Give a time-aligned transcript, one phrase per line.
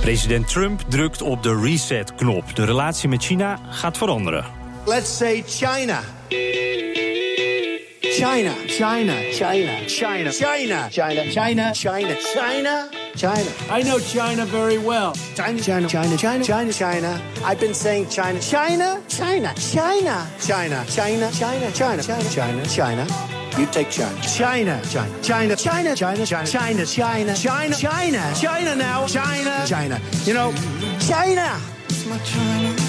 [0.00, 2.54] President Trump drukt op de reset-knop.
[2.56, 4.44] De relatie met China gaat veranderen.
[4.86, 6.00] Let's say China.
[8.00, 8.52] China.
[8.66, 9.12] China.
[9.32, 9.72] China.
[9.86, 10.30] China.
[10.30, 10.30] China.
[10.30, 10.88] China.
[10.90, 11.30] China.
[11.30, 11.72] China.
[11.72, 12.14] China.
[12.14, 12.99] China.
[13.22, 15.14] I know China very well.
[15.34, 15.60] China.
[15.60, 15.88] China.
[15.88, 16.16] China.
[16.16, 16.44] China.
[16.44, 16.72] China.
[16.72, 17.22] China.
[17.44, 18.40] I've been saying China.
[18.40, 19.02] China.
[19.08, 19.54] China.
[19.58, 20.26] China.
[20.38, 20.84] China.
[20.88, 21.30] China.
[21.32, 21.70] China.
[21.72, 22.02] China.
[22.02, 22.30] China.
[22.30, 22.66] China.
[22.66, 23.06] China.
[23.58, 24.20] You take China.
[24.22, 24.80] China.
[24.84, 25.22] China.
[25.22, 25.56] China.
[25.56, 25.96] China.
[25.96, 26.26] China.
[26.26, 26.26] China.
[26.26, 26.86] China.
[26.86, 27.34] China.
[27.34, 27.74] China.
[27.76, 28.34] China.
[28.34, 29.06] China now.
[29.06, 29.66] China.
[29.66, 30.00] China.
[30.24, 30.52] You know,
[31.00, 31.60] China.
[32.00, 32.79] China,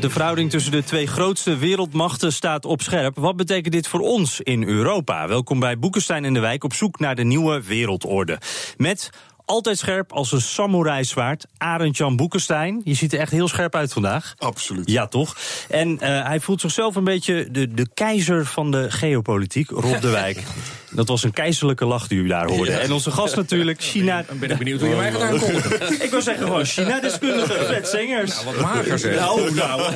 [0.00, 3.16] de verhouding tussen de twee grootste wereldmachten staat op scherp.
[3.16, 5.28] Wat betekent dit voor ons in Europa?
[5.28, 8.38] Welkom bij Boekenstein in de Wijk op zoek naar de nieuwe wereldorde.
[8.76, 9.10] Met
[9.44, 11.46] altijd scherp als een samurai zwaard.
[11.56, 12.80] Arend Jan Boekenstein.
[12.84, 14.34] Je ziet er echt heel scherp uit vandaag.
[14.38, 14.90] Absoluut.
[14.90, 15.36] Ja, toch?
[15.68, 20.10] En uh, hij voelt zichzelf een beetje de, de keizer van de geopolitiek, Rob de
[20.10, 20.42] Wijk.
[20.94, 22.70] Dat was een keizerlijke lach die u daar hoorde.
[22.70, 22.78] Ja.
[22.78, 24.24] En onze gast natuurlijk, China...
[24.28, 26.02] Dan ben ik benieuwd hoe je mij gaat aankondigen.
[26.02, 28.34] ik wil zeggen gewoon China-deskundige, Fred Sengers.
[28.34, 29.18] Nou, wat mager zeg.
[29.18, 29.92] Nou, nou.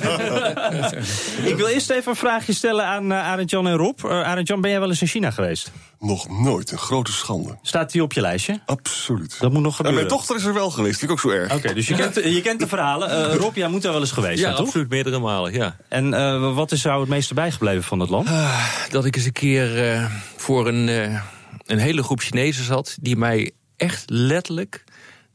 [1.45, 4.05] ik wil eerst even een vraagje stellen aan uh, Arend Jan en Rob.
[4.05, 5.73] Uh, Arend Jan, ben jij wel eens in China geweest?
[5.99, 7.59] Nog nooit, een grote schande.
[7.63, 8.61] Staat die op je lijstje?
[8.67, 9.38] Absoluut.
[9.39, 10.01] Dat moet nog gebeuren.
[10.01, 11.51] En mijn dochter is er wel geweest, vind ik ook zo erg.
[11.51, 13.11] Oké, okay, dus je kent, je kent de verhalen.
[13.11, 14.67] Uh, Rob, jij moet er wel eens geweest ja, zijn, toch?
[14.67, 15.77] absoluut, meerdere malen, ja.
[15.89, 18.29] En uh, wat is jou het meeste bijgebleven van het land?
[18.29, 21.21] Uh, dat ik eens een keer uh, voor een, uh,
[21.67, 22.97] een hele groep Chinezen zat...
[23.01, 24.85] die mij echt letterlijk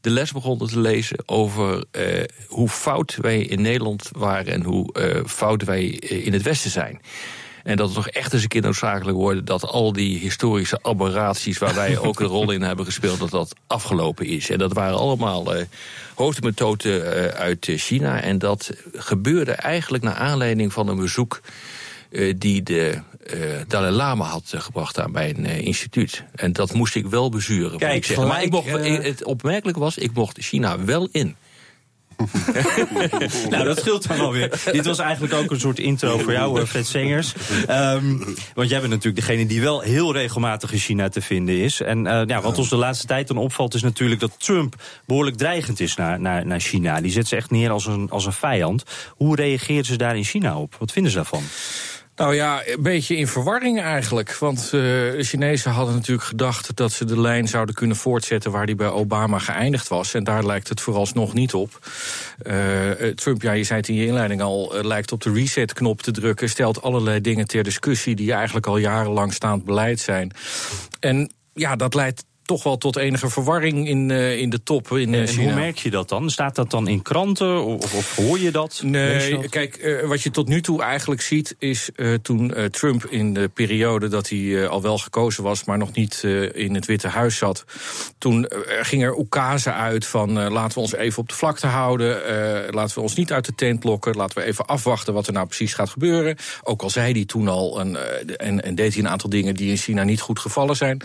[0.00, 4.52] de les begonnen te lezen over uh, hoe fout wij in Nederland waren...
[4.52, 7.00] en hoe uh, fout wij in het Westen zijn.
[7.64, 11.58] En dat het toch echt eens een keer noodzakelijk wordt dat al die historische aberraties
[11.58, 14.50] waar wij ook een rol in hebben gespeeld, dat dat afgelopen is.
[14.50, 15.62] En dat waren allemaal uh,
[16.14, 18.20] hoofdmethoden uh, uit China.
[18.20, 21.40] En dat gebeurde eigenlijk naar aanleiding van een bezoek
[22.10, 22.98] uh, die de
[23.68, 26.24] Dalai Lama had gebracht aan mijn instituut.
[26.34, 27.78] En dat moest ik wel bezuren.
[27.78, 28.16] Kijk, ik.
[28.16, 28.70] Maar ik mocht,
[29.02, 31.36] het opmerkelijk was, ik mocht China wel in.
[33.50, 34.60] nou, dat scheelt dan alweer.
[34.72, 37.34] Dit was eigenlijk ook een soort intro voor jou, Fred Sengers.
[37.70, 41.80] Um, want jij bent natuurlijk degene die wel heel regelmatig in China te vinden is.
[41.80, 44.74] En ja, wat ons de laatste tijd dan opvalt is natuurlijk dat Trump
[45.06, 47.00] behoorlijk dreigend is naar, naar, naar China.
[47.00, 48.82] Die zet ze echt neer als een, als een vijand.
[49.08, 50.76] Hoe reageren ze daar in China op?
[50.78, 51.42] Wat vinden ze daarvan?
[52.16, 54.36] Nou ja, een beetje in verwarring eigenlijk.
[54.36, 58.66] Want uh, de Chinezen hadden natuurlijk gedacht dat ze de lijn zouden kunnen voortzetten waar
[58.66, 60.14] die bij Obama geëindigd was.
[60.14, 61.78] En daar lijkt het vooralsnog niet op.
[62.42, 66.10] Uh, Trump, ja, je zei het in je inleiding al, lijkt op de reset-knop te
[66.10, 66.48] drukken.
[66.48, 70.30] Stelt allerlei dingen ter discussie die eigenlijk al jarenlang staand beleid zijn.
[71.00, 75.14] En ja, dat leidt toch wel tot enige verwarring in, uh, in de top in
[75.14, 75.42] en China.
[75.42, 76.30] hoe merk je dat dan?
[76.30, 78.80] Staat dat dan in kranten of, of hoor je dat?
[78.84, 79.48] Nee, je dat?
[79.48, 81.56] kijk, uh, wat je tot nu toe eigenlijk ziet...
[81.58, 81.90] is
[82.22, 85.64] toen Trump in de periode dat hij al wel gekozen was...
[85.64, 86.22] maar nog niet
[86.52, 87.64] in het Witte Huis zat...
[88.18, 88.46] toen
[88.80, 92.20] ging er oekazen uit van laten we ons even op de vlakte houden...
[92.70, 94.14] laten we ons niet uit de tent lokken...
[94.16, 96.36] laten we even afwachten wat er nou precies gaat gebeuren.
[96.62, 97.96] Ook al zei hij toen al een,
[98.36, 99.54] en, en deed hij een aantal dingen...
[99.54, 101.00] die in China niet goed gevallen zijn.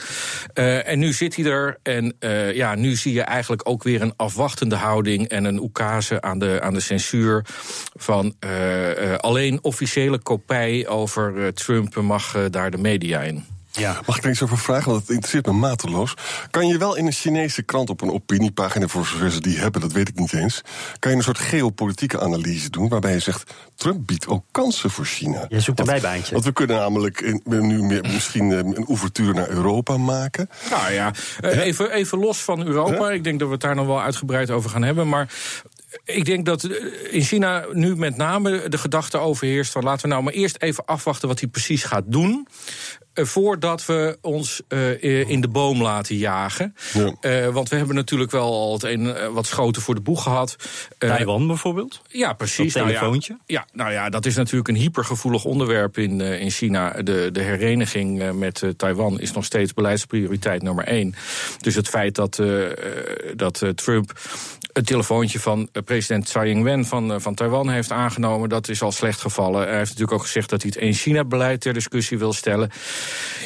[0.53, 1.77] en nu zit er.
[1.83, 6.21] En uh, ja, nu zie je eigenlijk ook weer een afwachtende houding en een oekase
[6.21, 7.45] aan de, aan de censuur.
[7.95, 13.58] Van uh, uh, alleen officiële kopij over Trump mag daar de media in.
[13.79, 14.01] Ja.
[14.05, 14.89] Mag ik er iets over vragen?
[14.89, 16.13] Want het interesseert me mateloos.
[16.51, 19.81] Kan je wel in een Chinese krant op een opiniepagina, voor zover ze die hebben,
[19.81, 20.61] dat weet ik niet eens.
[20.99, 25.05] Kan je een soort geopolitieke analyse doen, waarbij je zegt: Trump biedt ook kansen voor
[25.05, 25.45] China.
[25.49, 26.33] Je zoekt een bijbaantje.
[26.33, 30.49] Want we kunnen namelijk in, nu meer, misschien een ouvertuur naar Europa maken.
[30.69, 33.09] Nou ja, even, even los van Europa.
[33.11, 35.09] Ik denk dat we het daar nog wel uitgebreid over gaan hebben.
[35.09, 35.33] Maar
[36.03, 36.63] ik denk dat
[37.09, 40.85] in China nu met name de gedachte overheerst van laten we nou maar eerst even
[40.85, 42.47] afwachten wat hij precies gaat doen
[43.25, 46.75] voordat we ons uh, in de boom laten jagen.
[46.93, 47.15] Ja.
[47.21, 50.55] Uh, want we hebben natuurlijk wel al het een wat schoten voor de boeg gehad.
[50.97, 52.01] Taiwan bijvoorbeeld?
[52.07, 52.73] Ja, precies.
[52.73, 53.31] Dat telefoontje?
[53.31, 56.91] Nou ja, ja, nou ja, dat is natuurlijk een hypergevoelig onderwerp in, in China.
[56.91, 61.15] De, de hereniging met Taiwan is nog steeds beleidsprioriteit nummer één.
[61.61, 62.41] Dus het feit dat,
[63.35, 64.11] dat Trump
[64.73, 69.21] het telefoontje van president Tsai Ing-wen van, van Taiwan heeft aangenomen, dat is al slecht
[69.21, 69.61] gevallen.
[69.61, 72.71] Hij heeft natuurlijk ook gezegd dat hij het één-China-beleid ter discussie wil stellen.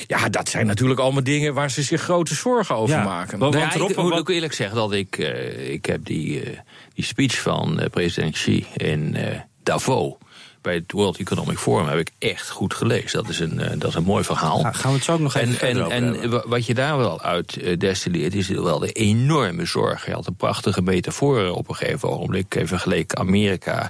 [0.08, 3.40] Ja, dat zijn natuurlijk allemaal dingen waar ze zich grote zorgen over Ja, maken.
[3.52, 6.58] ja, Rob, ik moet ook eerlijk zeggen dat ik, eh, ik heb die, eh,
[6.94, 10.14] die speech van eh, president Xi in eh, Davos
[10.62, 13.22] bij het World Economic Forum heb ik echt goed gelezen.
[13.22, 14.60] Dat is een, eh, dat is een mooi verhaal.
[14.60, 16.30] Ja, gaan we het zo ook nog even En, verder en, over en hebben.
[16.30, 20.06] wa- wat je daar wel uit destilleert, is wel de enorme zorg.
[20.06, 22.54] Hij had een prachtige metafoor op een gegeven ogenblik.
[22.54, 23.90] Hij vergeleek Amerika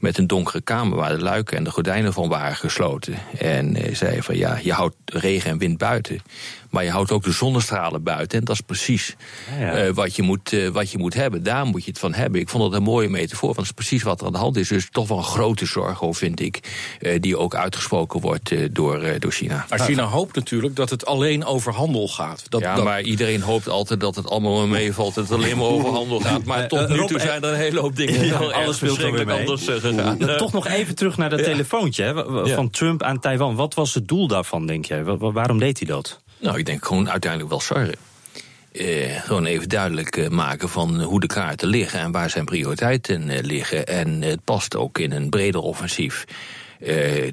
[0.00, 3.14] met een donkere kamer waar de luiken en de gordijnen van waren gesloten.
[3.38, 6.20] En eh, zei van ja, je houdt regen en wind buiten.
[6.70, 8.38] Maar je houdt ook de zonnestralen buiten.
[8.38, 9.16] En dat is precies
[9.58, 9.72] Ja, ja.
[9.72, 11.42] eh, wat, je moet, eh, wat je moet hebben.
[11.42, 12.40] Daar moet je het van hebben.
[12.40, 13.44] Ik vond dat een mooie metafoor.
[13.54, 14.68] Want dat is precies wat er aan de hand is.
[14.68, 16.60] Dus toch wel een grote zorg, over, vind ik.
[17.00, 19.66] eh, die ook uitgesproken wordt eh, door, eh, door China.
[19.68, 22.44] Maar China hoopt natuurlijk dat het alleen over handel gaat.
[22.48, 25.14] Dat, Ja, dat- maar iedereen hoopt altijd dat het allemaal maar meevalt.
[25.14, 26.44] Dat het alleen maar over handel gaat.
[26.44, 28.26] Maar tot nu toe zijn er een hele hoop dingen.
[28.26, 30.36] Ja, alles er verschrikkelijk anders gegaan.
[30.36, 32.24] Toch nog even terug naar dat telefoontje
[32.54, 33.54] van Trump aan Taiwan.
[33.54, 35.04] Wat was het doel daarvan, denk jij?
[35.04, 36.20] Wa- wa- waarom deed hij dat?
[36.40, 37.94] Nou, ik denk gewoon uiteindelijk wel sorry.
[38.72, 43.28] Eh, gewoon even duidelijk eh, maken van hoe de kaarten liggen en waar zijn prioriteiten
[43.28, 43.86] eh, liggen.
[43.86, 46.24] En het past ook in een breder offensief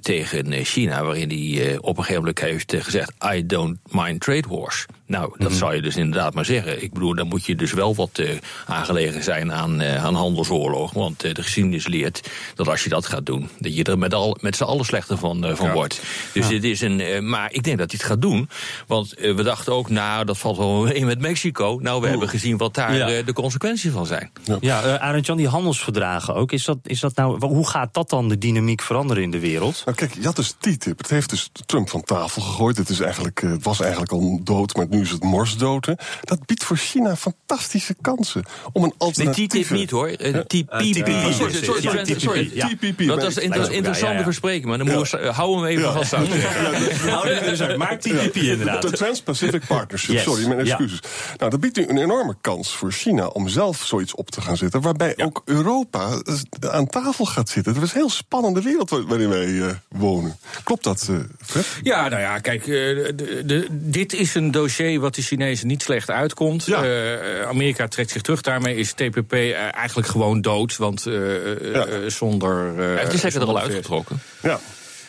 [0.01, 4.86] tegen China, waarin hij op een gegeven moment heeft gezegd: I don't mind trade wars.
[5.07, 6.83] Nou, dat zou je dus inderdaad maar zeggen.
[6.83, 8.30] Ik bedoel, dan moet je dus wel wat eh,
[8.65, 10.94] aangelegen zijn aan, eh, aan handelsoorlog.
[10.94, 14.13] Want eh, de geschiedenis leert dat als je dat gaat doen, dat je er met,
[14.13, 16.01] al, met z'n allen slechter van, van wordt.
[16.33, 17.00] Dus dit is een.
[17.00, 18.50] eh, maar ik denk dat hij het gaat doen.
[18.88, 21.80] Want we dachten ook, nou, dat valt wel mee met Mexico.
[21.81, 23.21] Nou, we hebben gezien wat daar Ja.
[23.21, 24.31] de consequenties van zijn.
[24.60, 26.51] Ja, uh, Arend-Jan, die handelsverdragen ook.
[26.51, 29.81] Is dat, is dat nou, hoe gaat dat dan de dynamiek veranderen in de wereld?
[29.86, 30.98] Nou kijk, had dus TTIP.
[30.98, 32.77] Het heeft dus Trump van tafel gegooid.
[32.77, 35.85] Het, is eigenlijk, eh, het was eigenlijk al dood, maar nu is het morsdood.
[35.85, 35.94] hè.
[36.21, 39.47] Dat biedt voor China fantastische kansen om een Nee, alternatieve...
[39.59, 40.07] TTIP niet hoor.
[40.07, 40.47] Eh, TPP.
[40.47, 41.07] TPP.
[41.07, 42.19] Sorry, sorry, sorry, TPP.
[42.19, 42.49] sorry.
[42.53, 42.67] Ja.
[42.67, 43.07] TPP.
[43.07, 46.13] Dat maar is een interessante verspreking, maar dan moet je, hou hem even vast.
[46.13, 47.77] Uit.
[47.77, 48.81] Maak TPP inderdaad.
[48.81, 50.23] De Trans-Pacific Partnership, Yes.
[50.23, 50.77] sorry, mijn Ja.
[50.77, 51.00] excuses.
[51.38, 54.57] Nou, dat biedt nu een enorme kans voor China om zelf zoiets op te gaan
[54.57, 54.81] zetten.
[54.81, 56.21] Waarbij ook Europa
[56.69, 57.73] aan tafel gaat zitten.
[57.73, 60.38] Het is een heel spannende wereld waar- waarin wij eh, wonen.
[60.63, 61.15] Klopt dat, eh,
[61.45, 61.65] Fred?
[61.83, 65.81] Ja, nou ja, kijk, eh, de, de, dit is een dossier wat de Chinezen niet
[65.84, 66.66] slecht uitkomt.
[66.66, 66.84] Ja.
[66.84, 68.42] Eh, Amerika trekt zich terug.
[68.42, 70.78] Daarmee is TPP eh, eigenlijk gewoon dood.
[70.78, 71.86] Want eh, eh, Ja.
[71.86, 72.80] eh, zonder.
[72.92, 74.19] eh, heeft de stekker er al uitgetrokken.
[74.42, 74.60] Ja.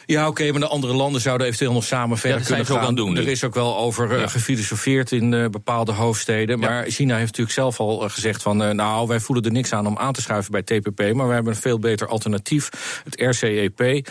[0.07, 2.73] Ja, oké, maar de andere landen zouden eventueel nog samen verder dat zijn kunnen ze
[2.73, 2.89] ook gaan.
[2.89, 3.21] aan het doen nu.
[3.21, 4.27] er is ook wel over eh, Ja.
[4.29, 6.59] gefilosofeerd in eh, bepaalde hoofdsteden.
[6.59, 8.63] Maar China heeft natuurlijk zelf al eh, gezegd van...
[8.63, 11.13] eh, nou, wij voelen er niks aan om aan te schuiven bij TPP...
[11.15, 12.69] maar we hebben een veel beter alternatief,
[13.05, 14.09] het RCEP.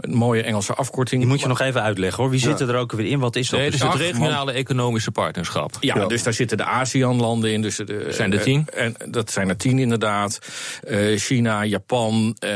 [0.00, 1.20] Een mooie Engelse afkorting.
[1.20, 2.30] Die moet je nog even uitleggen hoor.
[2.30, 3.18] Wie zit er ook weer in?
[3.18, 3.60] Wat is dat?
[3.60, 3.88] Nee, precies?
[3.88, 5.76] het regionale economische partnerschap.
[5.80, 6.06] Ja, Ja.
[6.06, 7.62] dus daar zitten de ASEAN-landen in.
[7.62, 8.66] Dus de, Zijn er eh, tien?
[8.74, 10.38] En dat zijn er tien inderdaad.
[10.86, 12.50] Eh, China, Japan, eh,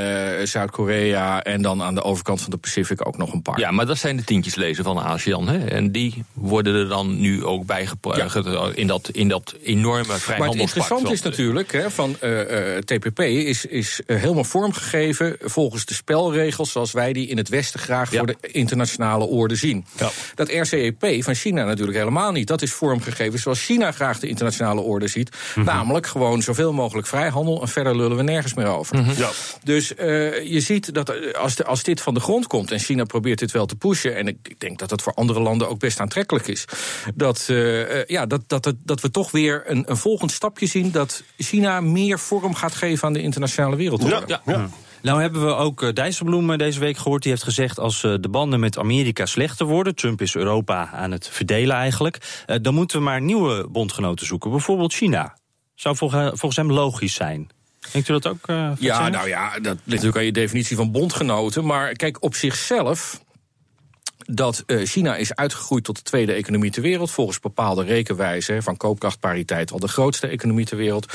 [0.45, 3.59] Zuid-Korea en dan aan de overkant van de Pacific ook nog een paar.
[3.59, 5.49] Ja, maar dat zijn de tientjes lezen van ASEAN.
[5.49, 5.65] Hè?
[5.67, 8.37] En die worden er dan nu ook bijgepraat
[8.75, 10.61] in, dat, in dat enorme Maar het vrijhandelspact.
[10.61, 16.73] interessante is natuurlijk, hè, van eh, eh, TPP is, is helemaal vormgegeven volgens de spelregels
[16.73, 18.19] zoals wij die in het Westen graag Ja.
[18.19, 19.85] voor de internationale orde zien.
[19.99, 20.11] Ja.
[20.35, 22.47] Dat RCEP van China natuurlijk helemaal niet.
[22.47, 25.37] Dat is vormgegeven zoals China graag de internationale orde ziet.
[25.55, 25.67] Mhm.
[25.67, 28.97] Namelijk gewoon zoveel mogelijk vrijhandel en verder lullen we nergens meer over.
[28.97, 29.13] Mhm.
[29.17, 29.31] Ja.
[29.65, 30.07] Dus eh,
[30.51, 33.39] je ziet dat eh, als, de, als dit van de grond komt, en China probeert
[33.39, 36.01] dit wel te pushen, en ik, ik denk dat dat voor andere landen ook best
[36.01, 36.65] aantrekkelijk is,
[37.15, 40.91] dat, eh, ja, dat, dat, dat, dat we toch weer een, een volgend stapje zien
[40.91, 44.23] dat China meer vorm gaat geven aan de internationale wereldorde.
[44.27, 44.69] Ja, ja.
[45.03, 47.23] Nou hebben we ook eh, Dijsselbloem eh, deze week gehoord.
[47.23, 49.95] Die heeft gezegd als eh, de banden met Amerika slechter worden...
[49.95, 52.45] Trump is Europa aan het verdelen eigenlijk...
[52.63, 54.51] dan moeten we maar nieuwe bondgenoten zoeken.
[54.51, 55.37] Bijvoorbeeld China.
[55.75, 57.51] Zou volge- volgens hem logisch zijn.
[57.93, 58.47] Denkt u dat ook?
[58.79, 61.65] Ja, nou ja, dat ligt natuurlijk aan je definitie van bondgenoten.
[61.65, 63.21] Maar kijk, op zichzelf.
[64.35, 67.11] Dat eh, China is uitgegroeid tot de tweede economie ter wereld.
[67.11, 71.13] Volgens bepaalde rekenwijzen van koopkrachtpariteit al de grootste economie ter wereld.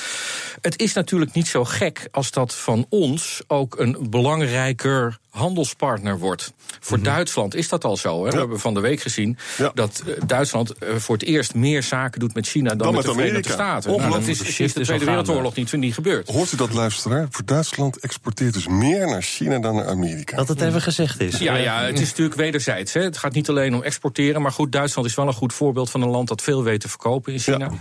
[0.62, 6.54] Het is natuurlijk niet zo gek als dat van ons ook een belangrijker handelspartner wordt.
[6.80, 8.26] Voor Duitsland is dat al zo.
[8.26, 8.32] Hè?
[8.32, 9.72] We hebben van de week gezien Ja.
[9.74, 12.96] dat eh, Duitsland eh, voor het eerst meer zaken doet met China dan, Dan met,
[12.96, 13.80] met de Verenigde Amerika.
[13.82, 14.00] Staten.
[14.02, 15.06] Nou, dat is De sinds Tweede.
[15.06, 16.30] Wereldoorlog niet, niet gebeurd.
[16.30, 17.28] Hoort u dat, luisteraar?
[17.30, 20.36] Voor Duitsland exporteert dus meer naar China dan naar Amerika.
[20.38, 21.38] Dat het even gezegd is.
[21.38, 22.94] Ja, ja, het is natuurlijk wederzijds.
[22.94, 23.02] Hè.
[23.02, 24.42] Het gaat niet alleen om exporteren.
[24.42, 26.90] Maar goed, Duitsland is wel een goed voorbeeld van een land dat veel weet te
[26.90, 27.72] verkopen in China.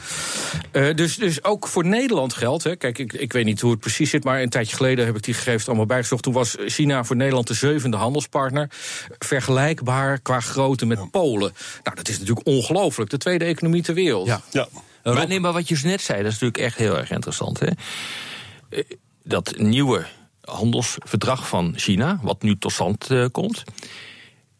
[0.70, 2.64] Eh, dus, dus ook voor Nederland geldt.
[2.64, 2.76] Hè.
[2.76, 4.24] Kijk, ik, ik weet niet hoe het precies zit.
[4.24, 6.22] Maar een tijdje geleden heb ik die gegevens allemaal bijgezocht.
[6.22, 8.68] Toen was China voor Nederland de zevende handelspartner.
[9.18, 11.52] Vergelijkbaar qua grootte met Polen.
[11.82, 13.10] Nou, dat is natuurlijk ongelooflijk.
[13.10, 14.26] De tweede economie ter wereld.
[14.26, 14.40] Ja.
[14.50, 14.68] Ja.
[15.02, 17.60] Maar, nee, maar wat je zo net zei, dat is natuurlijk echt heel erg interessant.
[17.60, 17.66] Hè?
[18.68, 18.84] Eh,
[19.22, 20.06] Dat nieuwe
[20.40, 23.62] handelsverdrag van China, wat nu tot stand eh, komt.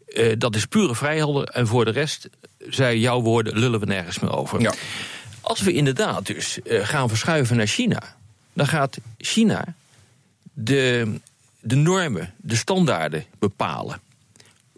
[0.07, 1.45] eh, dat is pure vrijhandel.
[1.45, 2.29] En voor de rest,
[2.69, 4.61] zei jouw woorden, lullen we nergens meer over.
[4.61, 4.73] Ja.
[5.41, 8.15] Als we inderdaad dus eh, gaan verschuiven naar China,
[8.53, 9.63] dan gaat China
[10.53, 11.19] de,
[11.59, 14.01] de normen, de standaarden bepalen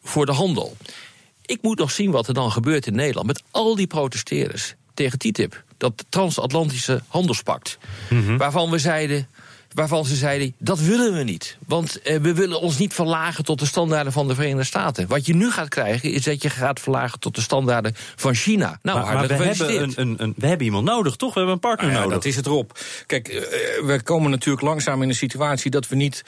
[0.02, 0.78] voor de handel.
[1.46, 5.20] Ik moet nog zien wat er dan gebeurt in Nederland met al die protesteerders tegen
[5.20, 7.78] TTIP, dat transatlantische handelspact,
[8.38, 9.28] waarvan we zeiden.
[9.74, 11.58] Waarvan ze zeiden, dat willen we niet.
[11.68, 15.08] Want eh, we willen ons niet verlagen tot de standaarden van de Verenigde Staten.
[15.08, 18.80] Wat je nu gaat krijgen, is dat je gaat verlagen tot de standaarden van China.
[18.82, 21.34] Nou, maar, we, hebben een, een, een, we hebben iemand nodig, toch?
[21.34, 22.18] We hebben een partner Nou ja, nodig.
[22.18, 22.80] dat is het erop.
[23.06, 23.42] Kijk, eh,
[23.86, 26.24] we komen natuurlijk langzaam in een situatie dat we niet,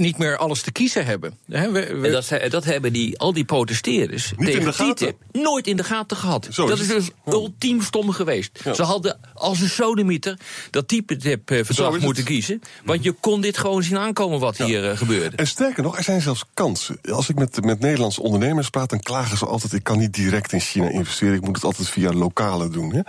[0.00, 1.38] niet meer alles te kiezen hebben.
[1.50, 4.72] Hè, we- we- En dat, dat hebben die, al die protesteerders Niet in tegen de
[4.72, 4.94] gaten.
[4.94, 6.48] TTIP nooit in de gaten gehad.
[6.50, 8.60] Zo dat is dus ultiem stom geweest.
[8.64, 8.74] Ja.
[8.74, 10.38] Ze hadden als een sodemieter
[10.70, 12.32] dat TTIP-verdrag is moeten het.
[12.32, 12.62] kiezen.
[12.84, 15.36] Want je kon dit gewoon zien aankomen wat hier eh, gebeurde.
[15.36, 16.98] En sterker nog, er zijn zelfs kansen.
[17.12, 20.52] Als ik met, met Nederlandse ondernemers praat, dan klagen ze altijd: ik kan niet direct
[20.52, 22.94] in China investeren, ik moet het altijd via lokale doen.
[22.94, 23.00] Hè?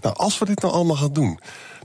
[0.00, 1.38] Nou, als we dit nou allemaal gaan doen,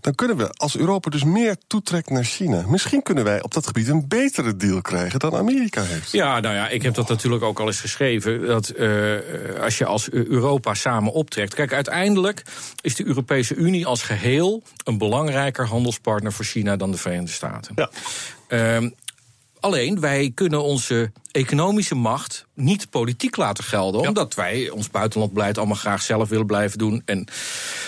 [0.05, 2.63] dan kunnen we als Europa dus meer toetrekt naar China.
[2.67, 6.11] Misschien kunnen wij op dat gebied een betere deal krijgen dan Amerika heeft.
[6.11, 8.47] Ja, nou ja, ik heb dat natuurlijk ook al eens geschreven.
[8.47, 8.89] Dat eh,
[9.61, 11.53] als je als Europa samen optrekt.
[11.53, 12.43] Kijk, uiteindelijk
[12.81, 17.73] is de Europese Unie als geheel een belangrijker handelspartner voor China dan de Verenigde Staten.
[17.75, 17.89] Ja.
[18.47, 18.89] Ehm,
[19.65, 24.01] alleen wij kunnen onze economische macht niet politiek laten gelden.
[24.01, 27.01] Omdat wij ons buitenlandbeleid allemaal graag zelf willen blijven doen.
[27.05, 27.27] En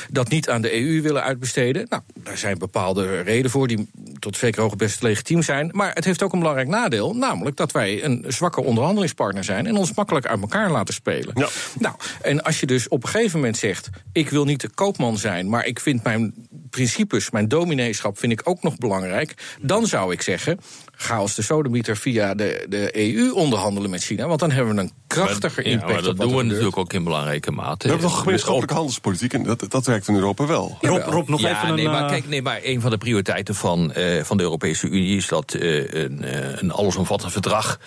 [0.10, 1.86] dat niet aan de EU willen uitbesteden.
[1.90, 5.70] Nou, daar zijn bepaalde redenen voor die tot zeker hoogte best legitiem zijn.
[5.74, 7.16] Maar het heeft ook een belangrijk nadeel.
[7.16, 9.68] Namelijk dat wij een zwakke onderhandelingspartner zijn.
[9.68, 11.32] En ons makkelijk uit elkaar laten spelen.
[11.36, 11.48] Ja.
[11.80, 15.18] Nou, en als je dus op een gegeven moment zegt: ik wil niet de koopman
[15.18, 16.34] zijn, maar ik vind mijn
[16.70, 19.34] principes, mijn domineeschap, vind ik ook nog belangrijk.
[19.62, 20.60] Dan zou ik zeggen:
[21.00, 24.28] ga als de sodemieter via de, de EU onderhandelen met China.
[24.28, 25.90] Want dan hebben we een krachtiger Ja, impact.
[25.92, 26.48] maar op dat wat doen we gebeurt.
[26.48, 27.84] natuurlijk ook in belangrijke mate.
[27.88, 30.78] We hebben toch gemeenschappelijke handelspolitiek en dat, dat werkt in Europa wel.
[30.82, 31.76] Rob, Rob, nog ja, even een...
[31.76, 34.88] nee, maar eh, kijk, nee, maar een van de prioriteiten van, eh, van de Europese
[34.88, 37.80] Unie is dat eh, een, eh, een allesomvattend verdrag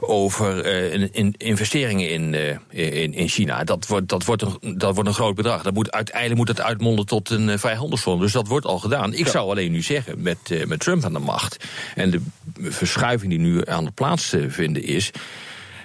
[0.00, 3.64] over eh, in, in- investeringen in, eh, in, in China.
[3.64, 5.62] Dat wordt, dat, wordt een, dat wordt een groot bedrag.
[5.62, 8.20] Dat moet, uiteindelijk moet het uitmonden tot een uh, vrijhandelszone.
[8.20, 9.14] Dus dat wordt al gedaan.
[9.14, 11.64] Ik zou alleen nu zeggen, met, met Trump aan de macht
[11.94, 12.20] en de
[12.60, 15.10] verschuiving die nu aan de plaats te vinden is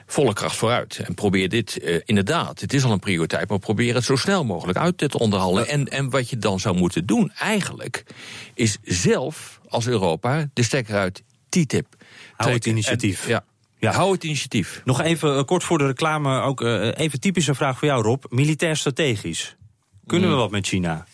[0.06, 1.00] volle kracht vooruit.
[1.06, 4.46] En probeer dit eh, inderdaad, het is al een prioriteit, maar probeer het zo snel
[4.46, 5.68] mogelijk uit te onderhandelen.
[5.68, 8.04] En, en wat je dan zou moeten doen, eigenlijk,
[8.54, 11.86] is zelf als Europa de stekker uit TTIP.
[12.36, 13.24] Hou het initiatief.
[13.24, 13.44] En, ja,
[13.80, 13.92] Ja.
[13.92, 14.82] hou het initiatief.
[14.86, 18.24] Nog even eh, kort voor de reclame, ook eh, even typische vraag voor jou, Rob.
[18.30, 19.56] Militair strategisch.
[20.08, 20.36] Kunnen Mm.
[20.36, 21.06] we wat met China?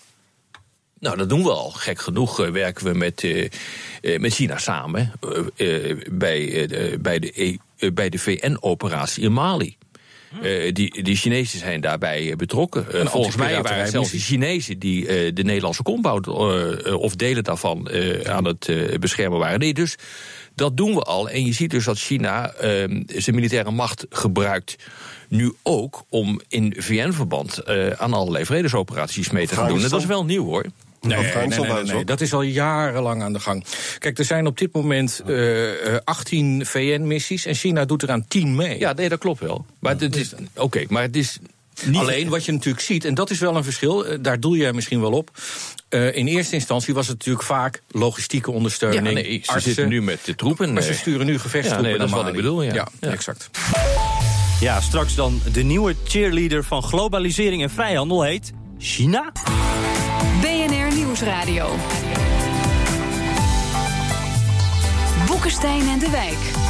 [0.99, 1.69] Nou, dat doen we al.
[1.69, 3.45] Gek genoeg eh, werken we met, eh,
[4.01, 5.11] eh, met China samen
[6.11, 9.77] bij, eh, de- bij de, E- bij de VN-operatie in Mali.
[10.41, 12.93] Eh, die, die Chinezen zijn daarbij betrokken.
[12.93, 14.19] Eh, volgens mij waren het zelfs de.
[14.19, 16.27] Chinezen die eh, de Nederlandse compound
[16.93, 19.59] of delen daarvan eh, aan het eh, beschermen waren.
[19.59, 19.95] Nee, dus
[20.55, 21.29] dat doen we al.
[21.29, 22.69] En je ziet dus dat China eh,
[23.07, 24.75] zijn militaire macht gebruikt.
[25.27, 29.83] Nu ook om in VN-verband eh, aan allerlei vredesoperaties mee te gaan doen.
[29.83, 30.65] En dat is wel nieuw hoor.
[31.01, 33.65] Nee, dat is al jarenlang aan de gang.
[33.99, 38.55] Kijk, er zijn op dit moment eh, eh, 18 VN-missies en China doet eraan 10
[38.55, 38.79] mee.
[38.79, 39.65] Ja, nee, dat klopt wel.
[39.79, 40.33] Maar het is.
[40.55, 41.39] Oké, maar het is.
[41.85, 44.55] Niet Alleen wat je natuurlijk ziet, en dat is wel een verschil, eh, daar doel
[44.55, 45.31] jij misschien wel op.
[45.89, 49.13] Eh, in eerste instantie was het natuurlijk vaak logistieke Ja, ondersteuning.
[49.13, 50.73] nee, ze artsen, zitten nu met de troepen.
[50.73, 52.73] Maar ze eh, sturen nu gevechtstroepen Ja, nee, dat is wat ik bedoel, ja.
[52.73, 53.09] Ja, Ja.
[53.11, 53.49] exact.
[54.59, 59.31] Ja, straks dan de nieuwe cheerleader van globalisering en vrijhandel heet China.
[60.41, 60.78] BNR
[65.27, 66.69] Boekenstein en de Wijk.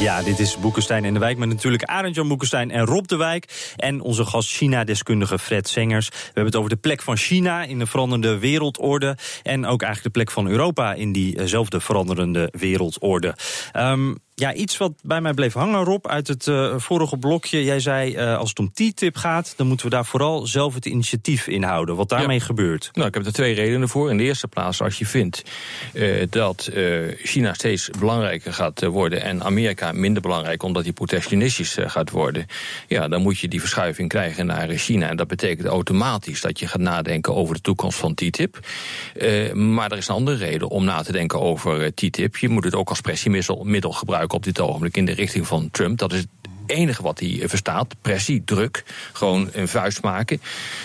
[0.00, 3.72] Ja, dit is Boekenstein en de Wijk met natuurlijk Arend-Jan Boekenstein en Rob de Wijk.
[3.76, 6.08] En onze gast China-deskundige Fred Sengers.
[6.08, 9.16] We hebben het over de plek van China in de veranderende wereldorde.
[9.42, 13.34] En ook eigenlijk de plek van Europa in diezelfde veranderende wereldorde.
[13.72, 17.64] Ehm, ja, iets wat bij mij bleef hangen, Rob, uit het eh, vorige blokje.
[17.64, 20.86] Jij zei, eh, als het om TTIP gaat, dan moeten we daar vooral zelf het
[20.86, 21.96] initiatief in houden.
[21.96, 22.90] Wat daarmee gebeurt.
[22.92, 24.10] Nou, ik heb er twee redenen voor.
[24.10, 25.42] In de eerste plaats, als je vindt
[25.92, 26.70] eh, dat
[27.16, 32.46] China steeds belangrijker gaat worden en Amerika minder belangrijk omdat hij protectionistisch gaat worden,
[32.88, 35.08] ja, dan moet je die verschuiving krijgen naar China.
[35.08, 38.58] En dat betekent automatisch dat je gaat nadenken over de toekomst van TTIP.
[39.52, 42.36] Maar er is een andere reden om na te denken over TTIP.
[42.36, 43.92] Je moet het ook als pressiemiddel middel
[44.32, 45.98] op dit ogenblik in de richting van Trump.
[45.98, 46.24] Dat is
[46.66, 47.94] enige wat hij verstaat.
[48.02, 50.40] Pressie, druk, gewoon een vuist maken.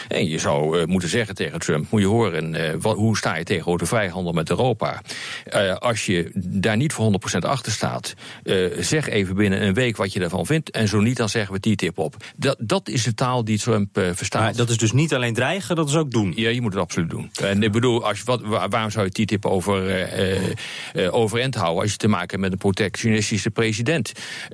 [0.08, 3.36] En je zou eh, moeten zeggen tegen Trump, moet je horen, eh, wat, hoe sta
[3.36, 5.02] je tegenover de vrijhandel met Europa?
[5.46, 8.14] Eh, als je daar niet voor 100% achter staat,
[8.80, 10.72] zeg even binnen een week wat je ervan vindt.
[10.72, 12.16] En zo niet, dan zeggen we TTIP op.
[12.36, 14.42] Dat, dat is de taal die Trump verstaat.
[14.42, 16.34] Maar dat is dus niet alleen dreigen, dat is ook doen.
[16.36, 17.30] Ja, je moet het absoluut doen.
[17.42, 20.08] En ik bedoel, als je, wat, waar- waarom zou je TTIP over,
[21.12, 24.12] overeind houden als je te maken hebt met een protectionistische president?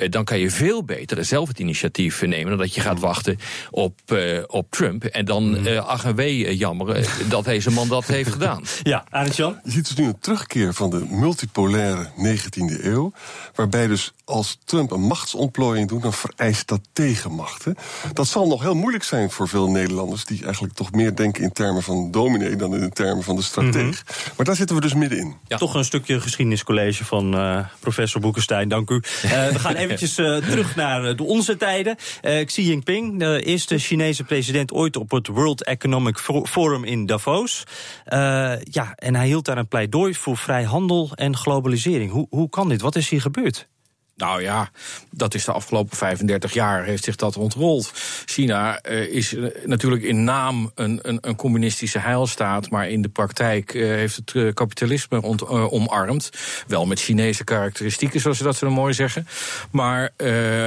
[0.09, 3.37] Dan kan je veel beter zelf het initiatief nemen dan dat je gaat wachten
[3.71, 5.03] op, eh, op Trump.
[5.03, 8.63] En dan eh ach en wee eh, jammeren dat deze man dat heeft gedaan.
[8.83, 9.59] Ja, Arend Jan?
[9.63, 13.11] Je ziet dus nu een terugkeer van de multipolaire 19e eeuw.
[13.55, 17.75] Waarbij dus als Trump een machtsontplooiing doet, dan vereist dat tegenmachten.
[18.13, 20.25] Dat zal nog heel moeilijk zijn voor veel Nederlanders.
[20.25, 24.03] die eigenlijk toch meer denken in termen van dominee dan in termen van de strateeg.
[24.35, 25.35] Maar daar zitten we dus middenin.
[25.47, 29.01] Toch een stukje geschiedeniscollege van eh, professor Boekenstein, dank u.
[29.35, 31.95] Eh, we gaan eventjes eh, terug naar eh, de onze tijden.
[32.21, 37.05] Eh, Xi Jinping, de eerste Chinese president ooit op het World Economic Fo- Forum in
[37.05, 37.63] Davos.
[38.05, 42.11] Eh, ja, en hij hield daar een pleidooi voor vrij handel en globalisering.
[42.11, 42.81] Hoe, hoe kan dit?
[42.81, 43.67] Wat is hier gebeurd?
[44.15, 44.69] Nou ja,
[45.11, 47.91] dat is de afgelopen 35 jaar heeft zich dat ontrold.
[48.25, 53.09] China eh, is eh, natuurlijk in naam een, een, een communistische heilstaat, maar in de
[53.09, 56.29] praktijk eh, heeft het kapitalisme ont, omarmd.
[56.67, 59.27] Wel met Chinese karakteristieken, zoals ze dat zo mooi zeggen.
[59.71, 60.11] Maar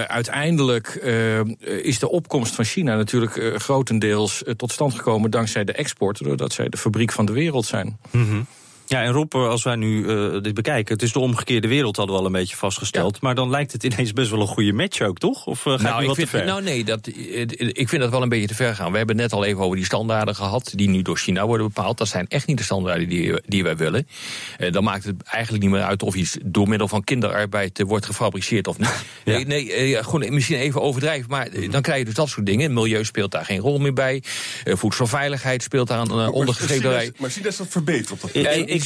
[0.06, 0.88] uiteindelijk
[1.82, 6.68] is de opkomst van China natuurlijk grotendeels tot stand gekomen dankzij de export, doordat zij
[6.68, 7.98] de fabriek van de wereld zijn.
[8.88, 12.14] Ja, en Rob, als wij nu eh, dit bekijken, het is de omgekeerde wereld, hadden
[12.14, 13.20] we al een beetje vastgesteld.
[13.20, 15.46] Maar dan lijkt het ineens best wel een goede match ook, toch?
[15.46, 16.46] Of uh, gaat nou, nu wat ik vind, te ver?
[16.46, 18.90] nou nee, dat, eh, ik vind dat wel een beetje te ver gaan.
[18.90, 21.66] We hebben het net al even over die standaarden gehad, die nu door China worden
[21.66, 21.98] bepaald.
[21.98, 24.08] Dat zijn echt niet de standaarden die, die wij willen.
[24.58, 27.86] Eh, dan maakt het eigenlijk niet meer uit of iets door middel van kinderarbeid eh,
[27.86, 29.04] wordt gefabriceerd of niet.
[29.24, 29.32] Ja.
[29.32, 32.46] Nee, nee eh, gewoon misschien even overdrijven, maar eh, dan krijg je dus dat soort
[32.46, 32.72] dingen.
[32.72, 34.22] Milieu speelt daar geen rol meer bij.
[34.64, 37.12] Eh, voedselveiligheid speelt daar een uh, ondergeschreven bij.
[37.18, 38.30] Maar zie dat is dat verbeterd op dat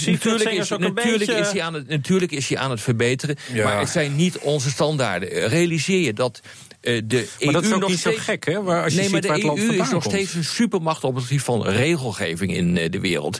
[0.00, 2.70] Natuurlijk, is, Sengers ook een natuurlijk, beetje- is hij aan het, natuurlijk is hij aan
[2.70, 3.36] het verbeteren.
[3.52, 3.64] Ja.
[3.64, 5.30] Maar het zijn niet onze standaarden.
[5.30, 6.40] Eh, Realiseer je dat
[6.80, 8.62] eh, de EU Maar dat is ook nog niet zo steeds- gek, hè?
[8.62, 10.34] Waar, als je nee, maar ziet waar de het land EU is vandaan nog steeds
[10.34, 13.38] een supermacht op het gebied van regelgeving in eh, de wereld.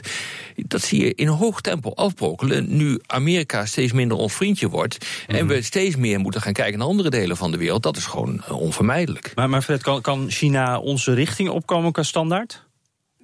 [0.55, 2.77] Dat zie je in hoog tempo afbrokelen.
[2.77, 4.97] Nu Amerika steeds minder ons vriendje wordt.
[5.27, 5.37] Mhm.
[5.37, 7.83] En we steeds meer moeten gaan kijken naar andere delen van de wereld.
[7.83, 9.31] Dat is gewoon onvermijdelijk.
[9.35, 12.63] Maar, maar Fred, kan, kan China onze richting opkomen qua standaard?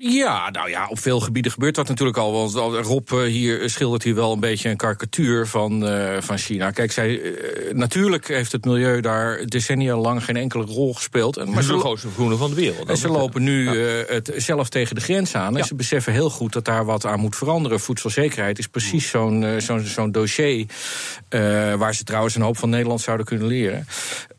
[0.01, 2.31] Ja, nou ja, op veel gebieden gebeurt dat natuurlijk al.
[2.31, 2.53] Want
[2.85, 6.71] Rob eh, hier schildert hier wel een beetje een karikatuur van, eh, van China.
[6.71, 11.37] Kijk, zij, eh, natuurlijk heeft het milieu daar decennia lang geen enkele rol gespeeld.
[11.37, 12.89] En, Maar ze de grootste vergroener van de wereld.
[12.89, 15.57] en ze lopen nu het zelf tegen de grens aan.
[15.57, 17.79] En ze beseffen heel goed dat daar wat aan moet veranderen.
[17.79, 20.65] Voedselzekerheid is precies zo'n zo'n zo'n dossier...
[21.77, 23.87] waar ze trouwens een hoop van Nederland zouden kunnen leren.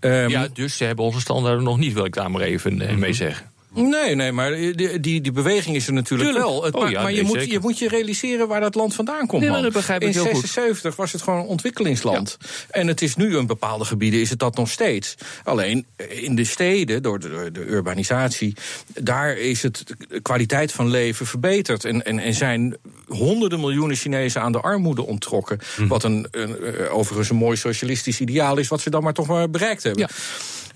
[0.01, 2.97] Ehm, Ja, dus ze hebben onze standaarden nog niet, wil ik daar maar even eh,
[2.97, 3.50] mee zeggen.
[3.75, 6.51] Nee, nee, maar die, die, die beweging is er natuurlijk Tuurlijk.
[6.51, 6.65] wel.
[6.65, 9.27] Het, Oh maar ja, maar je, moet, je moet je realiseren waar dat land vandaan
[9.27, 9.43] komt.
[9.43, 10.33] Nee, dat begrijp ik In heel goed.
[10.35, 12.37] 76 was het gewoon een ontwikkelingsland.
[12.71, 15.15] En het is nu in bepaalde gebieden is het dat nog steeds.
[15.45, 18.55] Alleen eh, in de steden, door de, de urbanisatie,
[18.95, 21.85] daar is het de kwaliteit van leven verbeterd.
[21.85, 25.59] En, en, en zijn honderden miljoenen Chinezen aan de armoede onttrokken.
[25.77, 25.87] Hm.
[25.87, 29.27] Wat een, een, eh, overigens een mooi socialistisch ideaal is, wat ze dan maar toch
[29.27, 30.03] maar bereikt hebben.
[30.03, 30.15] Ja.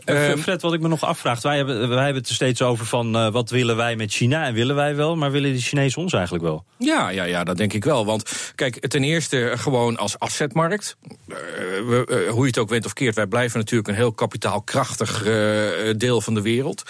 [0.05, 2.63] Eh, Ehm, Fred, wat ik me nog afvraag, wij hebben, wij hebben het er steeds
[2.63, 5.61] over van eh, wat willen wij met China en willen wij wel, maar willen die
[5.61, 6.65] Chinezen ons eigenlijk wel?
[6.79, 8.07] Ja, ja, ja, dat denk ik wel.
[8.07, 10.97] Want kijk, ten eerste gewoon als afzetmarkt.
[11.29, 14.13] eh, we, eh, hoe je het ook went of keert, wij blijven natuurlijk een heel
[14.13, 15.35] kapitaalkrachtig eh,
[15.97, 16.83] deel van de wereld.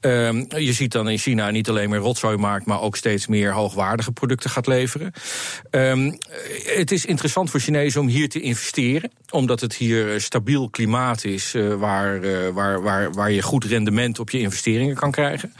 [0.00, 4.12] Ehm, je ziet dan in China niet alleen meer rotzooimarkt, maar ook steeds meer hoogwaardige
[4.12, 5.12] producten gaat leveren.
[5.70, 6.12] Ehm,
[6.64, 11.24] het is interessant voor Chinezen om hier te investeren, omdat het hier eh, stabiel klimaat
[11.24, 15.52] is eh, waar, eh, waar, waar, waar je goed rendement op je investeringen kan krijgen.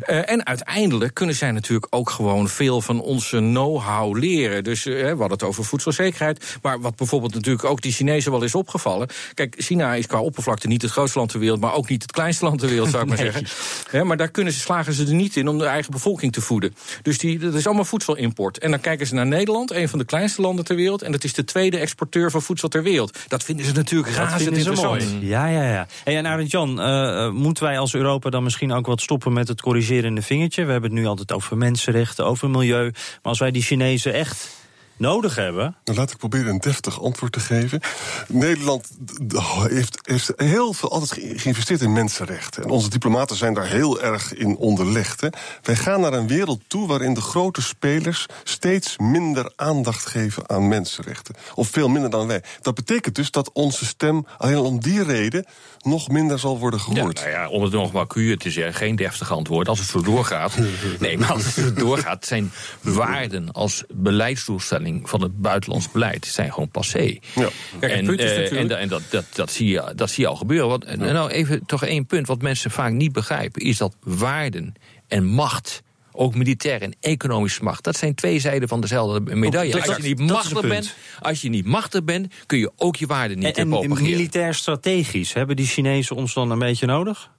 [0.00, 4.64] Eh, en uiteindelijk kunnen zij natuurlijk ook gewoon veel van onze know-how leren.
[4.64, 6.58] Dus eh, we hadden het over voedselzekerheid.
[6.62, 9.08] Maar wat bijvoorbeeld natuurlijk ook die Chinezen wel is opgevallen.
[9.34, 12.12] Kijk, China is qua oppervlakte niet het grootste land ter wereld, maar ook niet het
[12.12, 14.06] kleinste land ter wereld, zou ik maar zeggen.
[14.06, 16.74] Maar daar kunnen ze, slagen ze er niet in om de eigen bevolking te voeden.
[17.02, 18.58] Dus die, dat is allemaal voedselimport.
[18.58, 21.02] En dan kijken ze naar Nederland, een van de kleinste landen ter wereld.
[21.02, 23.18] En dat is de tweede exporteur van voedsel ter wereld.
[23.28, 25.12] Dat vinden ze natuurlijk razend interessant.
[25.12, 25.26] mooi.
[25.26, 25.86] Ja, ja, ja.
[26.04, 29.48] En Arend Jan, eh, eh, moeten wij als Europa dan misschien ook wat stoppen met
[29.48, 30.64] het corrigerende vingertje?
[30.64, 32.82] We hebben het nu altijd over mensenrechten, over milieu.
[32.82, 34.56] Maar als wij die Chinezen echt
[34.96, 35.76] nodig hebben.
[35.84, 37.80] Nou, laat ik proberen een deftig antwoord te geven.
[38.28, 38.88] Nederland
[39.28, 42.62] d- heeft, heeft heel veel altijd ge- geïnvesteerd in mensenrechten.
[42.62, 45.20] En onze diplomaten zijn daar heel erg in onderlegd.
[45.20, 45.28] Hè.
[45.62, 50.68] Wij gaan naar een wereld toe waarin de grote spelers steeds minder aandacht geven aan
[50.68, 51.34] mensenrechten.
[51.54, 52.42] Of veel minder dan wij.
[52.60, 55.46] Dat betekent dus dat onze stem alleen al om die reden
[55.84, 57.18] nog minder zal worden Ja, gehoord.
[57.20, 59.68] nou ja, om het nog maar cuur te zeggen, geen deftig antwoord.
[59.68, 60.58] Als het zo doorgaat.
[60.98, 63.84] Nee, maar als het zo doorgaat, zijn waarden als
[64.28, 67.18] beleidsdoelstelling van het buitenlands beleid zijn gewoon passé.
[67.34, 67.48] Ja.
[67.80, 70.10] Kijk, en punt is eh, natuurlijk- en, da- en dat, dat, dat, zie je, dat
[70.10, 70.68] zie je al gebeuren.
[70.68, 74.74] Want, en nou, even toch één punt wat mensen vaak niet begrijpen: is dat waarden
[75.08, 75.82] en macht.
[76.20, 77.84] Ook militair en economische macht.
[77.84, 79.86] Dat zijn twee zijden van dezelfde medaille.
[79.86, 83.38] Als je niet machtig bent, als je niet machtig bent, kun je ook je waarden
[83.38, 87.30] niet En, en, militair strategisch, hebben die Chinezen ons dan een beetje nodig?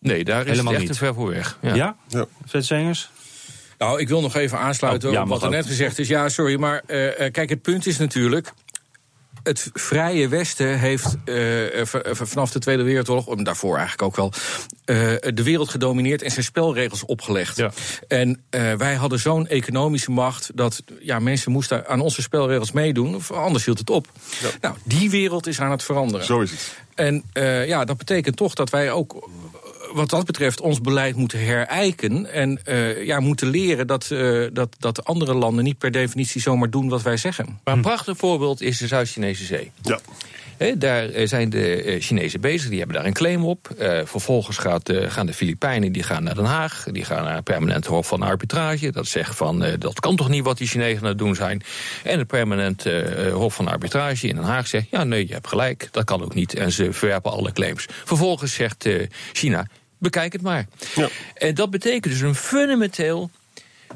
[0.00, 0.98] Nee, daar is Helemaal het echt niet.
[0.98, 1.58] te ver voor weg.
[1.62, 1.74] Ja?
[1.74, 1.96] Ja.
[2.08, 2.26] Ja.
[2.46, 3.10] Vet Zengers?
[3.78, 5.52] Nou, ik wil nog even aansluiten Oh, ja, op wat er ook.
[5.52, 6.08] net gezegd is.
[6.08, 8.52] Ja, sorry, maar eh, eh, kijk, het punt is natuurlijk.
[9.42, 11.34] Het Vrije Westen heeft eh,
[11.84, 14.32] v- v- vanaf de Tweede Wereldoorlog, en daarvoor eigenlijk ook wel,
[14.84, 14.96] eh,
[15.34, 17.56] de wereld gedomineerd en zijn spelregels opgelegd.
[17.56, 17.70] Ja.
[18.08, 23.14] En eh, wij hadden zo'n economische macht dat ja, mensen moesten aan onze spelregels meedoen,
[23.14, 24.06] of anders hield het op.
[24.60, 26.26] Nou, die wereld is aan het veranderen.
[26.26, 26.76] Zo is het.
[26.94, 29.20] En eh, ja, dat betekent toch dat wij ook eh,
[29.92, 32.32] wat dat betreft ons beleid moeten herijken.
[32.32, 36.70] En eh, ja, moeten leren dat, eh, dat, dat andere landen niet per definitie zomaar
[36.70, 37.60] doen wat wij zeggen.
[37.64, 39.70] Maar een prachtig voorbeeld is de Zuid-Chinese Zee.
[39.82, 40.00] Ja.
[40.60, 43.70] Hè, daar eh, zijn de eh, Chinezen bezig, die hebben daar een claim op.
[43.78, 46.86] Eh, vervolgens gaat, eh, gaan de Filipijnen die gaan naar Den Haag.
[46.92, 48.90] Die gaan naar het permanente hof van arbitrage.
[48.90, 51.62] Dat zegt van, eh, dat kan toch niet wat die Chinezen aan het doen zijn.
[52.04, 54.86] En het permanente eh, hof van arbitrage in Den Haag zegt...
[54.90, 56.54] ja, nee, je hebt gelijk, dat kan ook niet.
[56.54, 57.86] En ze verwerpen alle claims.
[58.04, 59.66] Vervolgens zegt eh, China,
[60.00, 60.66] bekijk het maar.
[60.94, 61.08] Ja.
[61.34, 63.30] En dat betekent dus een fundamenteel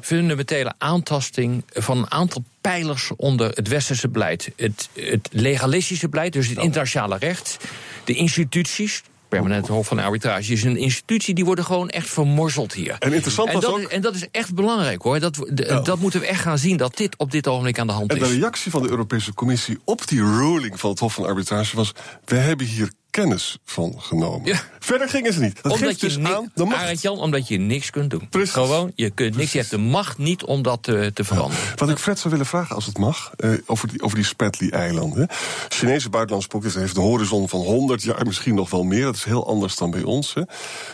[0.01, 4.51] fundamentele aantasting van een aantal pijlers onder het westerse beleid.
[4.55, 7.57] Het, het legalistische beleid, dus het internationale recht,
[8.03, 9.03] de instituties.
[9.29, 12.95] Permanente Hof van Arbitrage is een institutie, die worden gewoon echt vermorzeld hier.
[12.99, 15.19] En interessant en dat, ook- is, en dat is echt belangrijk hoor.
[15.19, 15.37] Dat,
[15.83, 18.19] dat moeten we echt gaan zien, dat dit op dit ogenblik aan de hand En
[18.19, 18.31] de is.
[18.31, 21.91] reactie van de Europese Commissie op die ruling van het Hof van Arbitrage was:
[22.25, 24.45] we hebben hier kennis van genomen.
[24.45, 24.59] Ja.
[24.79, 25.55] Verder gingen ze niet.
[25.55, 26.81] Dat omdat geeft je, dus aan de macht.
[26.81, 28.29] Arend Jan, omdat je niks kunt doen.
[28.29, 28.53] Precies.
[28.53, 29.51] Gewoon, je kunt niks.
[29.51, 31.65] Je hebt de macht niet om dat te, te veranderen.
[31.75, 35.27] Wat ik Fred zou willen vragen, als het mag, eh, over die, over die Spratly-eilanden.
[35.67, 39.03] Chinese buitenlandse heeft een horizon van 100 jaar, misschien nog wel meer.
[39.03, 40.33] Dat is heel anders dan bij ons.
[40.33, 40.41] Hè.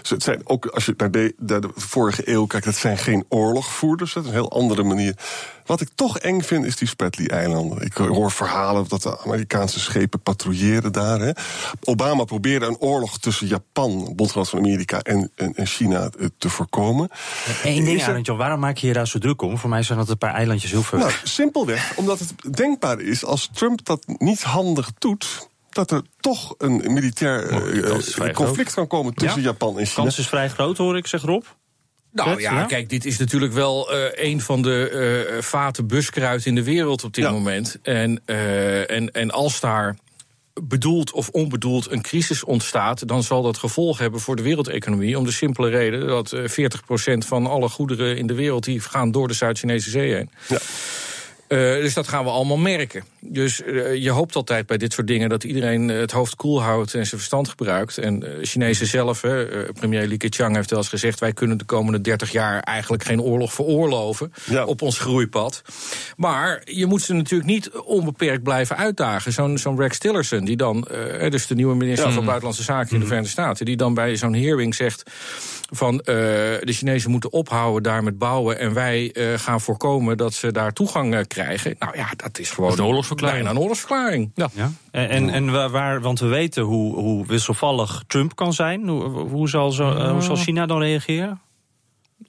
[0.02, 2.98] Dus het zijn ook, als je naar de, naar de vorige eeuw kijkt, dat zijn
[2.98, 4.14] geen oorlogvoerders.
[4.14, 5.16] Dat is een heel andere manier.
[5.72, 7.82] Wat ik toch eng vind, is die Spratly-eilanden.
[7.82, 11.20] Ik hoor verhalen dat de Amerikaanse schepen patrouilleren daar.
[11.20, 11.32] Hè.
[11.84, 16.50] Obama probeerde een oorlog tussen Japan, bondgenoot van Amerika, en, en, en China eh, te
[16.50, 17.10] voorkomen.
[17.64, 19.58] Eén ding, Is Arend Jan, waarom maak je je daar zo druk om?
[19.58, 21.00] Voor mij zijn dat een paar eilandjes heel veel.
[21.00, 25.50] Nou, simpelweg omdat het denkbaar is als Trump dat niet handig doet.
[25.70, 29.48] Dat er toch een militair eh, conflict kan komen tussen Ja?
[29.48, 30.04] Japan en China.
[30.04, 31.44] kans is vrij groot, hoor ik, zegt Rob.
[32.12, 32.65] Nou ja, ja?
[32.65, 37.04] kijk, dit is natuurlijk wel eh, een van de eh, vaten buskruid in de wereld
[37.04, 37.32] op dit Ja.
[37.32, 37.78] moment.
[37.84, 39.95] En, en, en als daar
[40.63, 45.17] bedoeld of onbedoeld een crisis ontstaat, dan zal dat gevolg hebben voor de wereldeconomie.
[45.17, 49.12] Om de simpele reden dat eh 40% van alle goederen in de wereld die gaan
[49.12, 50.30] door de Zuid-Chinese Zee heen.
[50.47, 50.58] Ja.
[51.52, 53.04] Eh, dus dat gaan we allemaal merken.
[53.20, 56.62] Dus eh, je hoopt altijd bij dit soort dingen dat iedereen eh, het hoofd koel
[56.62, 57.98] houdt en zijn verstand gebruikt.
[57.98, 62.02] En Chinezen zelf, hè, premier Li Keqiang heeft wel eens gezegd: wij kunnen de komende
[62.02, 64.66] 30 jaar eigenlijk geen oorlog veroorloven Ja.
[64.66, 65.62] op ons groeipad.
[66.18, 69.34] Maar je moet ze natuurlijk niet onbeperkt blijven uitdagen.
[69.34, 73.00] Zo'n zo'n Rex Tillerson, die dan, eh, dus de nieuwe minister van Buitenlandse Zaken in
[73.00, 75.04] de Verenigde Staten, die dan bij zo'n hearing zegt
[75.74, 80.74] van de Chinezen moeten ophouden daar met bouwen en wij gaan voorkomen dat ze daar
[80.74, 81.76] toegang eh, krijgen.
[81.80, 83.38] Nou ja, dat is gewoon Dat is een oorlogsverklaring.
[83.44, 84.32] bijna een oorlogsverklaring.
[84.36, 84.50] Ja.
[84.54, 84.72] Ja.
[84.92, 88.88] En, en, en waar- want we weten hoe, hoe wisselvallig Trump kan zijn.
[88.88, 91.42] Hoe, hoe, zal, zo, eh, hoe zal China dan reageren?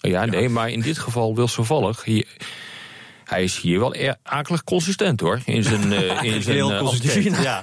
[0.00, 2.04] Ja, nee, maar in dit geval wilsgevallig.
[2.04, 2.26] Hier,
[3.24, 5.40] hij is hier wel er, akelig consistent hoor.
[5.44, 7.62] In zijn, eh, in zijn Heel eh, consistent, anti-China ja.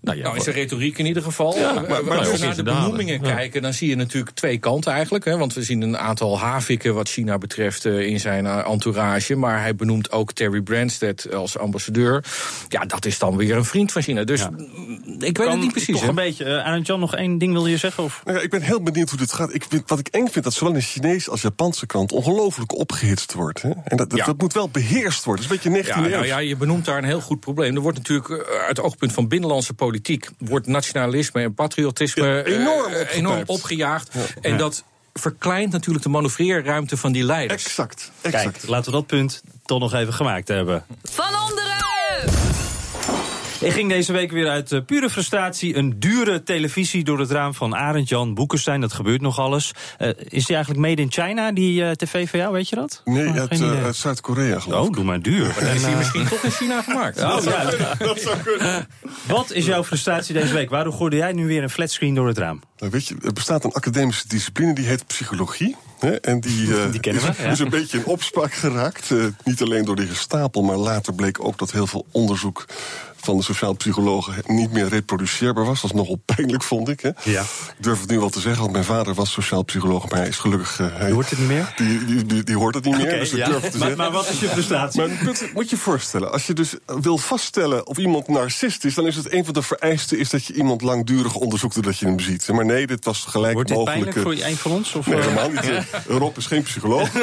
[0.00, 1.56] In nou ja, Nou, in zijn retoriek in ieder geval.
[1.58, 2.82] Ja, Eh, maar- maar als we in naar de daden.
[2.82, 5.24] benoemingen kijken, dan zie je natuurlijk twee kanten eigenlijk.
[5.24, 9.34] Hè, want we zien een aantal haviken wat China betreft eh, in zijn eh, entourage.
[9.36, 12.24] Maar hij benoemt ook Terry Branstad als ambassadeur.
[12.68, 14.24] Ja, dat is dan weer een vriend van China.
[14.24, 14.50] Dus Ja.
[14.50, 15.98] mm, ik weet het niet precies.
[16.00, 16.44] Toch een beetje.
[16.44, 18.04] Uh, Arend Jan, nog één ding wil je zeggen?
[18.04, 18.20] Of?
[18.24, 19.54] Nou ja, ik ben heel benieuwd hoe dit gaat.
[19.54, 23.32] Ik vind, wat ik eng vind, dat zowel de Chinese als Japanse kant ongelooflijk opgehitst
[23.32, 23.62] wordt.
[23.62, 23.70] Hè?
[23.84, 24.24] En dat, dat, Ja.
[24.24, 25.48] dat moet wel beheerst worden.
[25.48, 27.74] Dat is een beetje 19e Ja, nou ja, je benoemt daar een heel goed probleem.
[27.74, 29.84] Er wordt natuurlijk uit het oogpunt van binnenlandse politiek...
[30.38, 34.14] wordt nationalisme en patriotisme Ja, enorm eh, enorm opgejaagd.
[34.40, 34.56] En Ja.
[34.56, 37.64] dat verkleint natuurlijk de manoeuvreerruimte van die leiders.
[37.64, 38.44] Exact, exact.
[38.44, 40.84] Kijk, laten we dat punt toch nog even gemaakt hebben.
[41.02, 41.64] Van!
[43.60, 47.54] Ik ging deze week weer uit uh, pure frustratie een dure televisie door het raam
[47.54, 48.80] van Arend Jan Boekenstein.
[48.80, 49.72] Dat gebeurt nog alles.
[49.98, 53.00] Uh, is die eigenlijk made in China, die uh, tv van jou, weet je dat?
[53.04, 54.88] Nee, oh, uit, uit Zuid-Korea geloof ik.
[54.88, 55.54] Oh, doe maar duur.
[55.60, 57.22] Maar is die misschien toch in China gemaakt?
[57.26, 57.64] Oh, ja.
[57.98, 58.88] dat zou kunnen.
[59.26, 60.70] Wat is jouw frustratie deze week?
[60.70, 62.60] Waarom gooide jij nu weer een flatscreen door het raam?
[62.78, 65.76] Nou, weet je, er bestaat een academische discipline die heet psychologie.
[65.98, 67.50] Hè, en die, uh, die kennen is, we, ja.
[67.50, 69.10] is een beetje in opspraak geraakt.
[69.10, 72.66] Uh, niet alleen door die gestapel, maar later bleek ook dat heel veel onderzoek
[73.26, 75.80] van de sociaal psychologen niet meer reproduceerbaar was.
[75.80, 77.00] Dat is nogal pijnlijk, vond ik.
[77.00, 77.10] Hè.
[77.22, 77.40] Ja.
[77.40, 80.28] Ik durf het nu wel te zeggen, want mijn vader was sociaal psycholoog, maar hij
[80.28, 80.78] is gelukkig.
[80.78, 81.72] Uh, hij, je hoort het niet meer?
[81.76, 83.46] Die, die, die, die hoort het niet meer, okay, dus ik ja.
[83.46, 84.04] durf het te maar, zeggen.
[84.04, 85.00] Maar wat is je frustratie?
[85.00, 89.06] Maar punt, moet je voorstellen, als je dus wil vaststellen of iemand narcist is, dan
[89.06, 92.20] is het een van de vereisten is dat je iemand langdurig onderzoekt doordat je hem
[92.20, 92.48] ziet.
[92.48, 94.94] Maar nee, dit was gelijk Wordt dit pijnlijk voor een van ons?
[94.94, 95.84] Of Nee, helemaal niet.
[96.18, 97.12] Rob is geen psycholoog.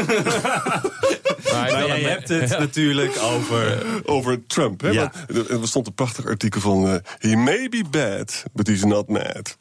[1.51, 2.59] maar maar jij hebt het ja.
[2.59, 3.83] natuurlijk over...
[4.05, 4.81] Over Trump.
[4.81, 4.89] Hè?
[4.89, 5.11] Ja.
[5.27, 6.85] Er stond een prachtig artikel van...
[6.85, 9.57] Uh, he may be bad, but he's not mad.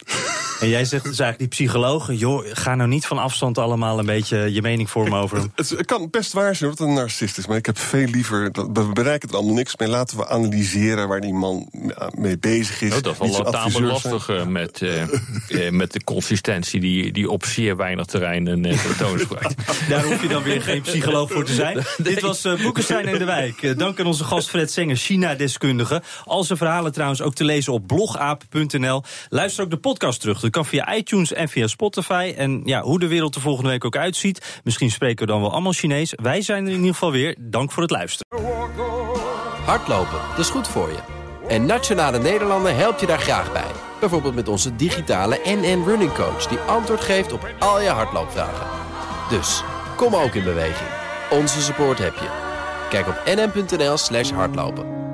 [0.61, 2.17] En jij zegt dus eigenlijk die psychologen...
[2.17, 5.53] joh, ga nou niet van afstand allemaal een beetje je mening vormen over hem.
[5.55, 7.47] Het, het kan best waar zijn dat het een narcist is...
[7.47, 8.53] maar ik heb veel liever...
[8.53, 9.89] Dat, we bereiken er allemaal niks mee.
[9.89, 11.69] Laten we analyseren waar die man
[12.11, 12.95] mee bezig is.
[12.95, 16.81] Oh, dat is wel tamelijk lastig uh, met, uh, met de consistentie...
[16.81, 19.55] die, die op zeer weinig terreinen uh, tentoonspreekt.
[19.89, 21.85] Daar hoef je dan weer geen psycholoog voor te zijn.
[22.03, 23.63] Dit was uh, Boekenstein in de Wijk.
[23.63, 26.03] Uh, dank aan onze gast Fred Senger, China-deskundige.
[26.25, 29.03] Al zijn verhalen trouwens ook te lezen op blogaap.nl.
[29.29, 30.41] Luister ook de podcast terug.
[30.41, 32.35] Dat kan via iTunes en via Spotify.
[32.37, 34.61] En ja, hoe de wereld er volgende week ook uitziet...
[34.65, 36.13] misschien spreken we dan wel allemaal Chinees.
[36.23, 37.37] Wij zijn er in ieder geval weer.
[37.41, 38.45] Dank voor het luisteren.
[39.65, 40.99] Hardlopen, dat is goed voor je.
[41.49, 43.71] En Nationale Nederlanden helpt je daar graag bij.
[44.01, 46.47] Bijvoorbeeld met onze digitale NN Running Coach...
[46.47, 48.67] die antwoord geeft op al je hardloopvragen.
[49.31, 49.63] Dus,
[49.97, 50.89] kom ook in beweging.
[51.31, 52.29] Onze support heb je.
[52.91, 55.12] Kijk op nn.nl slash hardlopen.